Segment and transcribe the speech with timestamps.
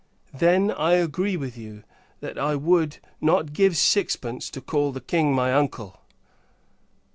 [0.33, 1.83] Then, I agree with you,
[2.21, 6.01] that "I would not give sixpence to call the King my uncle!"